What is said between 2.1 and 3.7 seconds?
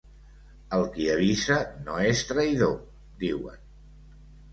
és traïdor, diuen.